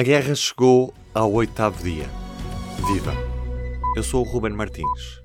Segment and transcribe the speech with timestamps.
[0.00, 2.08] A guerra chegou ao oitavo dia.
[2.86, 3.12] Viva!
[3.94, 5.20] Eu sou o Ruben Martins.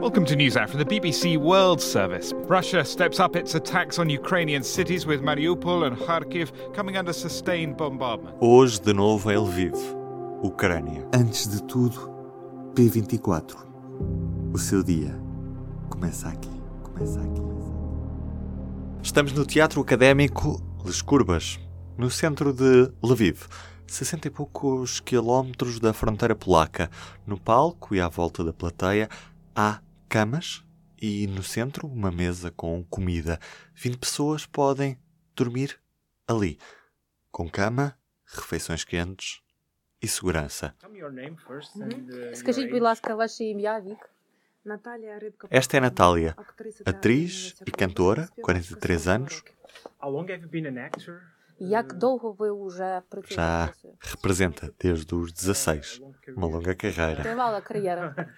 [0.00, 2.32] Welcome to News Hour from the BBC World Service.
[2.48, 7.76] Russia steps up its attacks on Ukrainian cities with Mariupol and Kharkiv coming under sustained
[7.76, 8.34] bombardment.
[8.40, 9.76] Hoje, de novo, em Lviv,
[10.42, 11.06] Ucrânia.
[11.12, 12.10] Antes de tudo,
[12.74, 13.56] P24.
[14.54, 15.14] O seu dia
[15.90, 16.62] começa aqui.
[16.82, 17.73] Começa aqui.
[19.03, 21.59] Estamos no Teatro Académico Les Curbas,
[21.97, 23.47] no centro de Lviv,
[23.87, 26.89] 60 e poucos quilómetros da fronteira polaca.
[27.25, 29.09] No palco e à volta da plateia
[29.55, 30.63] há camas
[31.01, 33.39] e no centro uma mesa com comida.
[33.75, 34.97] 20 pessoas podem
[35.35, 35.79] dormir
[36.27, 36.59] ali,
[37.31, 39.41] com cama, refeições quentes
[40.01, 40.73] e segurança.
[42.33, 44.09] Скажіть, будь ласка, ваше ім'я, вік?
[45.50, 46.34] Esta é Natália,
[46.86, 49.42] atriz e cantora, 43 anos.
[53.28, 56.00] Já representa desde os 16,
[56.36, 57.22] uma longa carreira.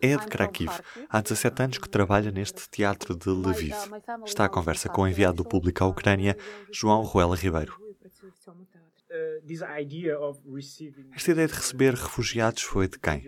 [0.00, 0.72] É de Kharkiv.
[1.08, 3.72] Há 17 anos que trabalha neste teatro de Lviv.
[4.24, 6.36] Está à conversa com o enviado do público à Ucrânia,
[6.72, 7.80] João Ruela Ribeiro.
[9.22, 13.24] Uh, this idea of receiving Esta ideia de receber refugiados foi de quem?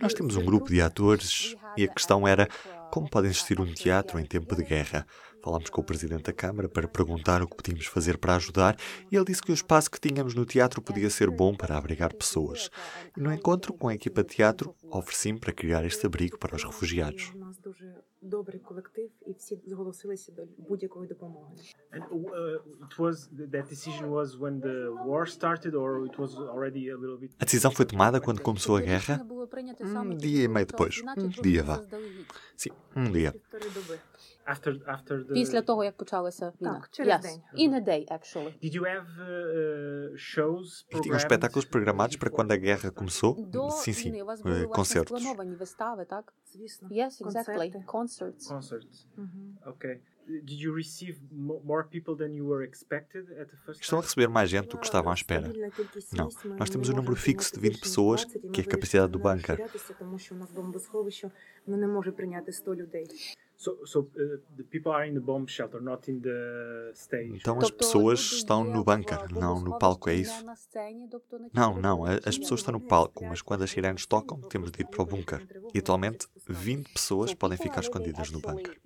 [0.00, 2.48] Nós temos um grupo de atores e a questão era
[2.90, 5.06] como pode existir um teatro em tempo de guerra.
[5.42, 8.76] Falámos com o presidente da Câmara para perguntar o que podíamos fazer para ajudar
[9.10, 12.14] e ele disse que o espaço que tínhamos no teatro podia ser bom para abrigar
[12.14, 12.70] pessoas.
[13.16, 16.64] E no encontro com a equipa de teatro, ofereci-me para criar este abrigo para os
[16.64, 17.32] refugiados
[19.31, 21.55] У нас дуже добрий колектив, і всі зголосилися до будь-якої допомоги.
[21.93, 24.77] and uh, it was that decision was when the
[25.07, 28.75] war started or it was already a little bit A decisão foi tomada quando começou
[28.75, 29.23] a guerra?
[29.23, 30.99] Було прийнято Um саме dia e meio depois.
[31.01, 31.75] Іначе Um трохи dia, vá.
[31.75, 32.25] заздалегідь.
[32.57, 33.31] Sim, um dia.
[33.31, 33.99] Півтори доби.
[34.47, 36.73] after after the Після того, як почалася війна.
[36.73, 37.21] Так, через yes.
[37.21, 37.69] день.
[37.69, 38.53] In a day, actually.
[38.63, 43.31] Did you have uh, shows E tinham programmed espetáculos programados para quando a guerra começou?
[43.51, 44.05] До Sim, sim.
[44.05, 45.19] війни у вас eh, були власне Concertos.
[45.19, 46.33] сплановані вистави, так?
[46.53, 46.87] Звісно.
[46.89, 47.23] Yes, exactly.
[47.23, 47.83] Концерти.
[47.87, 48.43] Concerts.
[48.53, 49.05] concerts?
[49.66, 50.00] Ok.
[50.26, 54.28] Did you receive more people than you were expected at the first Estão a receber
[54.28, 55.52] mais gente do que estavam à espera.
[56.12, 56.28] Não,
[56.58, 59.58] nós temos um número fixo de 20 pessoas, que é a capacidade do bunker.
[67.34, 70.44] Então as pessoas estão no bunker, não no palco, é isso?
[71.52, 74.86] Não, não, as pessoas estão no palco, mas quando as sirenes tocam, temos de ir
[74.86, 75.46] para o bunker.
[75.74, 78.80] E atualmente, 20 pessoas podem ficar escondidas no bunker.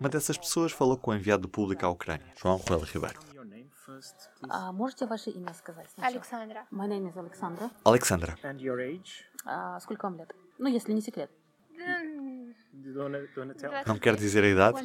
[0.00, 3.18] Uma dessas of- pessoas falou com o enviado do público à Ucrânia, João Ruela Ribeiro.
[3.20, 4.50] Tell me your name first, please.
[4.50, 6.14] А, можете ваше имя сказать сначала?
[6.14, 6.66] Александра.
[6.72, 7.70] My name is Alexandra.
[7.84, 9.24] Alexandra, And your age?
[9.44, 10.34] А, сколько вам лет?
[10.58, 11.30] Ну, если не секрет.
[11.78, 13.70] М, You don't, wanna- don't wanna tell?
[13.70, 14.76] Двадцать não quero dizer a idade,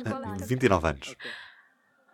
[0.48, 1.16] 29 anos.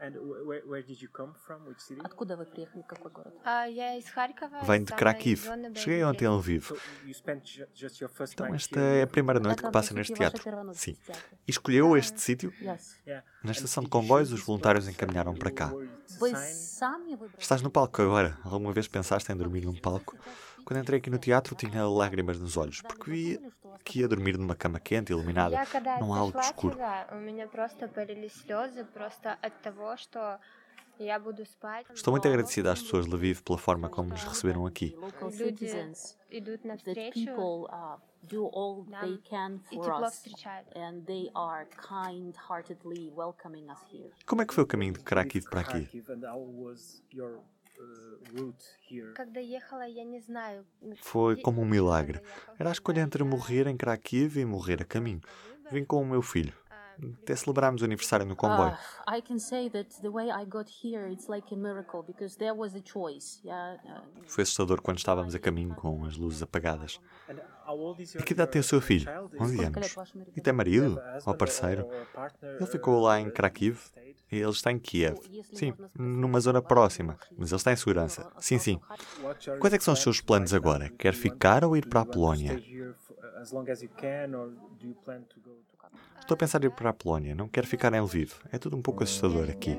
[0.02, 0.08] Okay.
[0.08, 1.66] And wh- where, where did you come from?
[1.66, 2.00] Which city?
[2.04, 3.34] Откуда вы приехали, какой город?
[3.44, 4.62] а, Я из Харькова.
[4.64, 5.44] Vem de самой Kharkiv.
[5.44, 6.58] зоны Cheguei боевых ontem a действий.
[6.60, 6.68] Lviv.
[6.70, 6.78] So
[7.08, 9.00] you spent ju- just your first Então night esta here?
[9.00, 10.44] é a primeira noite Это, que passa по neste сути, ваша teatro.
[10.44, 10.94] первая ночь Sim.
[10.94, 11.38] в театре.
[11.48, 12.54] E escolheu este sítio?
[12.62, 12.96] Yes.
[13.08, 13.26] Yeah.
[13.44, 14.94] Na And estação de did you comboios, choose os this voluntários spot?
[15.02, 15.74] encaminharam para cá.
[15.74, 16.54] Or it's a Вы sign?
[16.54, 17.40] сами выбрали?
[17.42, 18.38] Estás no palco agora.
[18.44, 20.16] Alguma vez pensaste em dormir num palco?
[20.65, 23.53] Quando entrei aqui no teatro, tinha lágrimas nos olhos, porque vi
[23.85, 25.57] que ia dormir numa cama quente, iluminada,
[26.01, 26.77] não há algo escuro.
[31.95, 34.97] Estou muito agradecida às pessoas de Lviv pela forma como nos receberam aqui.
[44.25, 46.05] Como é que foi o caminho de Kharkiv para aqui?
[51.01, 52.21] Foi como um milagre.
[52.59, 55.21] Era a escolha entre morrer em Kharkiv e morrer a caminho.
[55.71, 56.53] Vim com o meu filho.
[57.23, 58.77] Até celebrámos o aniversário no comboio.
[64.27, 67.01] Foi assustador quando estávamos a caminho com as luzes apagadas.
[68.21, 69.09] E que idade tem o seu filho?
[69.41, 69.95] 11 anos.
[70.37, 71.01] E tem marido?
[71.27, 71.89] Ou parceiro?
[72.43, 73.81] Ele ficou lá em Kharkiv?
[74.41, 75.19] Ele está em Kiev.
[75.53, 77.19] Sim, numa zona próxima.
[77.37, 78.33] Mas ele está em segurança.
[78.39, 78.81] Sim, sim.
[79.61, 80.89] Quais é são os seus planos agora?
[80.89, 82.63] Quer ficar ou ir para a Polónia?
[86.19, 87.35] Estou a pensar em ir para a Polónia.
[87.35, 88.33] Não quero ficar em Lviv.
[88.51, 89.77] É tudo um pouco assustador aqui.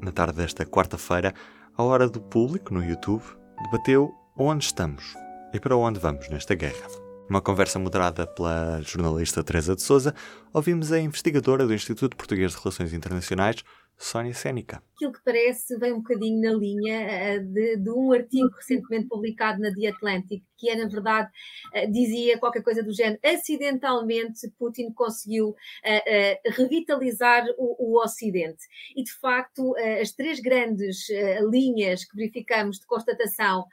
[0.00, 1.32] Na tarde desta quarta-feira,
[1.76, 3.22] a hora do público no YouTube
[3.62, 5.14] debateu onde estamos
[5.52, 7.09] e para onde vamos nesta guerra.
[7.30, 10.12] Numa conversa moderada pela jornalista Teresa de Souza,
[10.52, 13.62] ouvimos a investigadora do Instituto Português de Relações Internacionais
[13.96, 14.82] Sónia Sénica.
[15.00, 19.58] Aquilo que parece vem um bocadinho na linha uh, de, de, um artigo recentemente publicado
[19.58, 21.30] na The Atlantic, que é, na verdade,
[21.74, 23.18] uh, dizia qualquer coisa do género.
[23.24, 28.60] Acidentalmente, Putin conseguiu uh, revitalizar o, o, Ocidente.
[28.94, 31.06] E, de facto, as três grandes
[31.50, 33.66] linhas que verificamos de constatação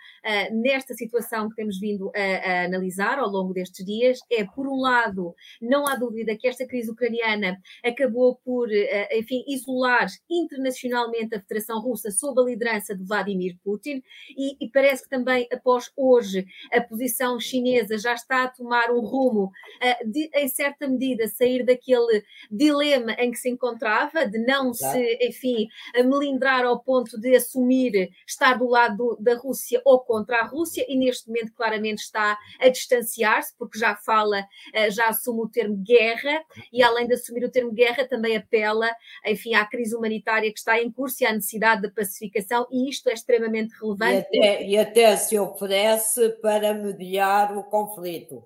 [0.52, 4.80] nesta situação que temos vindo a, a analisar ao longo destes dias é, por um
[4.82, 8.70] lado, não há dúvida que esta crise ucraniana acabou por,
[9.12, 14.04] enfim, isolar internacionalmente a Federação Russa sob a liderança de Vladimir Putin
[14.38, 19.00] e, e, parece que também após hoje a posição chinesa já está a tomar um
[19.00, 24.72] rumo uh, de, em certa medida, sair daquele dilema em que se encontrava, de não
[24.72, 24.98] claro.
[24.98, 30.46] se, enfim, melindrar ao ponto de assumir estar do lado da Rússia ou contra a
[30.46, 35.50] Rússia e neste momento claramente está a distanciar-se porque já fala, uh, já assume o
[35.50, 38.90] termo guerra e além de assumir o termo guerra também apela,
[39.26, 43.10] enfim, à crise humanitária que está em curso e à necessidade de pacificação, e isto
[43.10, 44.28] é extremamente relevante.
[44.32, 48.44] E até, e até se oferece para mediar o conflito.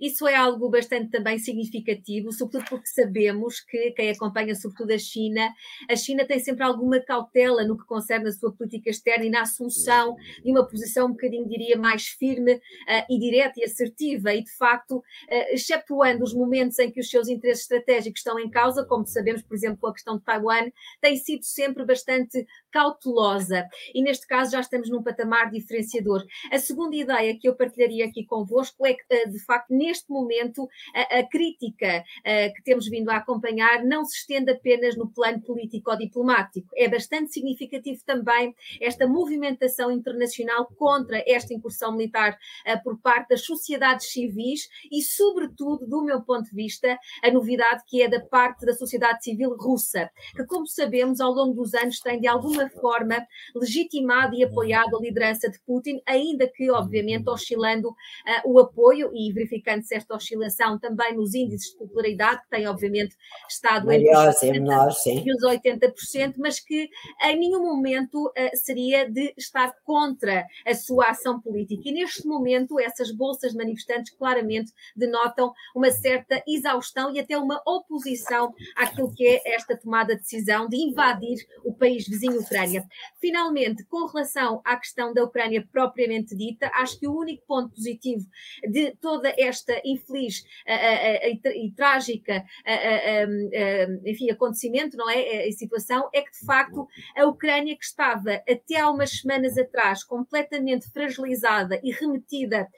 [0.00, 5.48] Isso é algo bastante também significativo, sobretudo porque sabemos que quem acompanha sobretudo a China,
[5.88, 9.42] a China tem sempre alguma cautela no que concerne a sua política externa e na
[9.42, 12.60] assunção de uma posição um bocadinho, diria, mais firme uh,
[13.08, 17.62] e direta e assertiva e, de facto, uh, os momentos em que os seus interesses
[17.62, 20.70] estratégicos estão em causa, como sabemos, por exemplo, a questão de Taiwan,
[21.00, 26.24] tem sido sempre bastante cautelosa e neste caso já estamos num patamar diferenciador.
[26.52, 30.68] A segunda ideia que eu partilharia aqui convosco é que, uh, de facto, neste momento
[30.94, 35.40] a, a crítica uh, que temos vindo a acompanhar não se estende apenas no plano
[35.40, 36.68] político ou diplomático.
[36.76, 42.36] É bastante significativo também esta movimentação internacional contra esta incursão militar
[42.66, 47.82] uh, por parte das sociedades civis e, sobretudo, do meu ponto de vista, a novidade
[47.86, 52.00] que é da parte da sociedade civil russa, que, como sabemos, ao longo dos anos
[52.00, 53.24] tem de alguma forma
[53.54, 57.94] legitimado e apoiado a liderança de Putin, ainda que, obviamente, oscilando uh,
[58.44, 63.16] o apoio e verificando verificando certa oscilação também nos índices de popularidade, que tem obviamente
[63.48, 66.88] estado entre os, 80, e os 80%, mas que
[67.24, 71.82] em nenhum momento uh, seria de estar contra a sua ação política.
[71.84, 78.52] E neste momento, essas bolsas manifestantes claramente denotam uma certa exaustão e até uma oposição
[78.76, 82.84] àquilo que é esta tomada de decisão de invadir o país vizinho Ucrânia.
[83.20, 88.26] Finalmente, com relação à questão da Ucrânia propriamente dita, acho que o único ponto positivo
[88.68, 90.44] de toda esta esta infeliz
[91.54, 92.44] e trágica
[94.04, 95.48] enfim, acontecimento, não é?
[95.48, 96.86] A situação é que, de facto,
[97.16, 102.68] a Ucrânia, que estava até há umas semanas atrás completamente fragilizada e remetida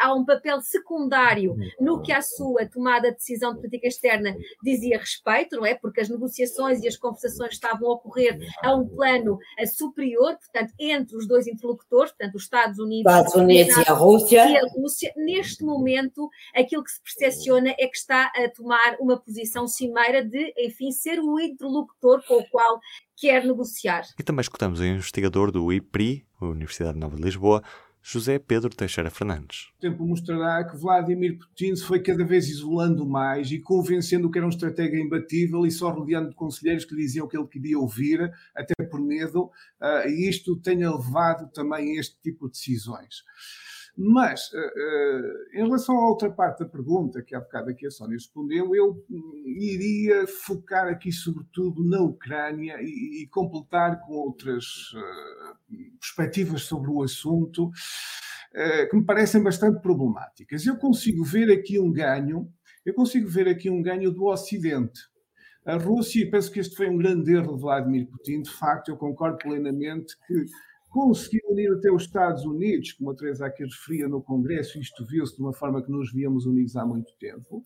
[0.00, 4.98] a um papel secundário no que à sua tomada de decisão de política externa dizia
[4.98, 5.74] respeito, não é?
[5.74, 9.38] Porque as negociações e as conversações estavam a ocorrer a um plano
[9.74, 14.48] superior, portanto, entre os dois interlocutores, portanto, os Estados Unidos, Estados Unidos e, a Rússia.
[14.48, 19.18] E a Rússia, neste momento, aquilo que se percepciona é que está a tomar uma
[19.18, 22.80] posição cimeira de, enfim, ser o interlocutor com o qual
[23.16, 24.02] quer negociar.
[24.18, 27.62] E também escutamos o investigador do IPRI, Universidade Nova de Lisboa,
[28.08, 29.66] José Pedro Teixeira Fernandes.
[29.78, 34.38] O tempo mostrará que Vladimir Putin se foi cada vez isolando mais e convencendo que
[34.38, 37.76] era um estratega imbatível e só rodeando de conselheiros que diziam o que ele queria
[37.76, 39.46] ouvir, até por medo,
[39.80, 43.24] uh, e isto tenha levado também a este tipo de decisões.
[43.96, 47.90] Mas, uh, uh, em relação à outra parte da pergunta, que há bocado aqui a
[47.90, 49.02] Sónia respondeu, eu
[49.46, 57.02] iria focar aqui sobretudo na Ucrânia e, e completar com outras uh, perspectivas sobre o
[57.02, 57.70] assunto
[58.90, 60.64] que me parecem bastante problemáticas.
[60.64, 62.50] Eu consigo ver aqui um ganho,
[62.86, 64.98] eu consigo ver aqui um ganho do Ocidente.
[65.66, 68.88] A Rússia, e penso que este foi um grande erro de Vladimir Putin, de facto,
[68.88, 70.46] eu concordo plenamente que
[70.96, 75.36] conseguiu unir até os Estados Unidos, como a Teresa aqui referia no Congresso, isto viu-se
[75.36, 77.62] de uma forma que nos víamos unidos há muito tempo.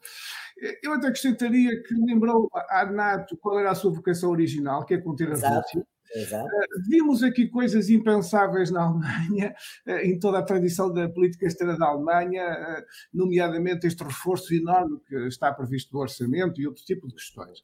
[0.83, 4.99] Eu até acrescentaria que lembrou à NATO qual era a sua vocação original, que é
[4.99, 5.35] conter a.
[5.35, 5.87] Rússia.
[6.15, 6.47] Exato.
[6.47, 9.55] Eh, vimos aqui coisas impensáveis na Alemanha,
[9.87, 14.99] eh, em toda a tradição da política externa da Alemanha, eh, nomeadamente este reforço enorme
[15.07, 17.63] que está previsto no orçamento e outro tipo de questões.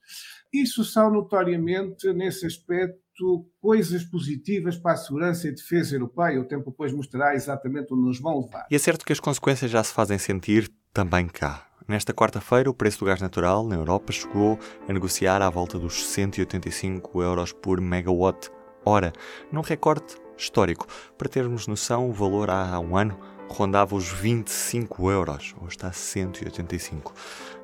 [0.52, 6.40] Isso são notoriamente, nesse aspecto, coisas positivas para a segurança e defesa europeia.
[6.40, 8.66] O tempo depois mostrará exatamente onde nos vão levar.
[8.70, 11.66] E é certo que as consequências já se fazem sentir também cá.
[11.88, 16.04] Nesta quarta-feira, o preço do gás natural na Europa chegou a negociar à volta dos
[16.04, 18.50] 185 euros por megawatt
[18.84, 19.12] hora,
[19.52, 20.88] num recorde histórico.
[21.16, 23.16] Para termos noção, o valor há um ano
[23.48, 27.14] rondava os 25 euros, hoje está a 185.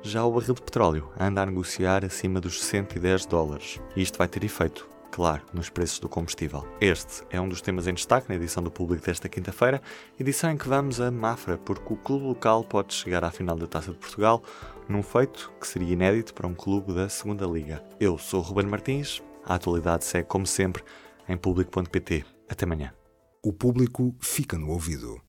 [0.01, 3.81] Já o barril de petróleo anda a negociar acima dos 110 dólares.
[3.93, 6.67] E isto vai ter efeito claro, nos preços do combustível.
[6.81, 9.79] Este é um dos temas em destaque na edição do Público desta quinta-feira,
[10.19, 13.67] edição em que vamos a Mafra, porque o clube local pode chegar à final da
[13.67, 14.41] Taça de Portugal
[14.89, 17.83] num feito que seria inédito para um clube da Segunda Liga.
[17.99, 20.83] Eu sou o Ruben Martins, a atualidade segue como sempre
[21.29, 22.25] em público.pt.
[22.49, 22.91] Até amanhã.
[23.43, 25.21] O público fica no ouvido.